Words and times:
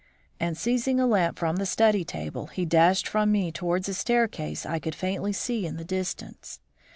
and 0.39 0.57
seizing 0.57 0.99
a 0.99 1.05
lamp 1.05 1.37
from 1.37 1.57
the 1.57 1.63
study 1.67 2.03
table, 2.03 2.47
he 2.47 2.65
dashed 2.65 3.07
from 3.07 3.31
me 3.31 3.51
towards 3.51 3.87
a 3.87 3.93
staircase 3.93 4.65
I 4.65 4.79
could 4.79 4.95
faintly 4.95 5.31
see 5.31 5.63
in 5.67 5.77
the 5.77 5.85
distance. 5.85 6.59